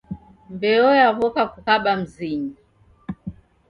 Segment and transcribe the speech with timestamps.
[0.53, 2.53] Mbeo yaw'oka kukaba mzinyi